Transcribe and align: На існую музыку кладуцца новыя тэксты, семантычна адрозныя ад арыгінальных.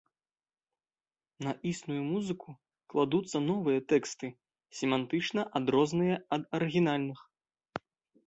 На 1.47 1.51
існую 1.71 1.97
музыку 2.13 2.49
кладуцца 2.93 3.37
новыя 3.49 3.79
тэксты, 3.93 4.27
семантычна 4.79 5.41
адрозныя 5.59 6.15
ад 6.37 6.43
арыгінальных. 6.59 7.19